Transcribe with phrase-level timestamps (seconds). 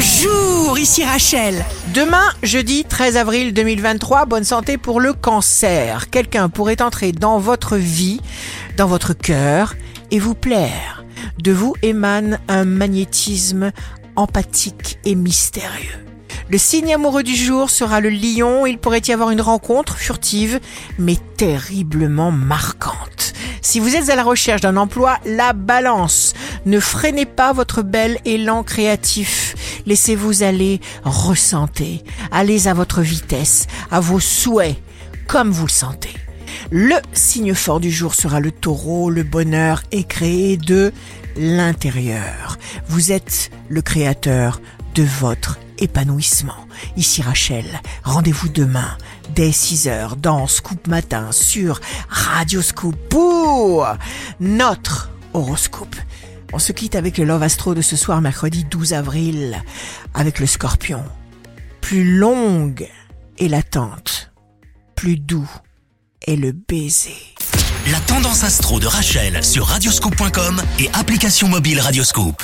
[0.00, 1.64] Bonjour, ici Rachel.
[1.92, 6.08] Demain, jeudi 13 avril 2023, bonne santé pour le cancer.
[6.08, 8.20] Quelqu'un pourrait entrer dans votre vie,
[8.76, 9.74] dans votre cœur
[10.12, 11.04] et vous plaire.
[11.42, 13.72] De vous émane un magnétisme
[14.14, 16.06] empathique et mystérieux.
[16.48, 18.66] Le signe amoureux du jour sera le lion.
[18.66, 20.60] Il pourrait y avoir une rencontre furtive,
[21.00, 23.34] mais terriblement marquante.
[23.62, 26.34] Si vous êtes à la recherche d'un emploi, la balance.
[26.66, 29.47] Ne freinez pas votre bel élan créatif.
[29.88, 32.04] Laissez-vous aller, ressentez.
[32.30, 34.76] Allez à votre vitesse, à vos souhaits,
[35.26, 36.12] comme vous le sentez.
[36.70, 39.08] Le signe fort du jour sera le taureau.
[39.08, 40.92] Le bonheur est créé de
[41.38, 42.58] l'intérieur.
[42.88, 44.60] Vous êtes le créateur
[44.94, 46.66] de votre épanouissement.
[46.98, 47.64] Ici Rachel,
[48.04, 48.98] rendez-vous demain
[49.34, 53.86] dès 6h dans Scoop Matin sur Radio Scoop pour
[54.38, 55.96] notre horoscope.
[56.52, 59.62] On se quitte avec le Love Astro de ce soir mercredi 12 avril
[60.14, 61.04] avec le scorpion.
[61.80, 62.88] Plus longue
[63.38, 64.32] est l'attente,
[64.94, 65.48] plus doux
[66.26, 67.16] est le baiser.
[67.90, 72.42] La tendance astro de Rachel sur radioscope.com et application mobile Radioscope.